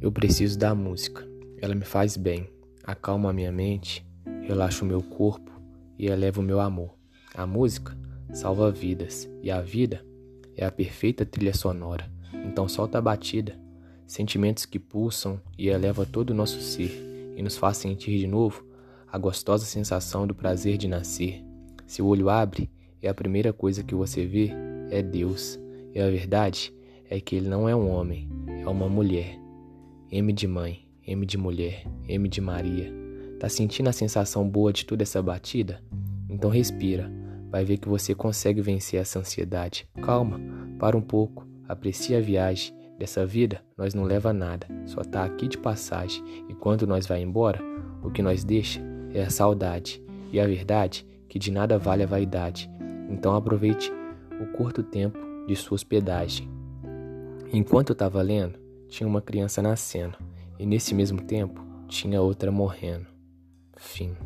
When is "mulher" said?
28.88-29.45, 31.36-31.84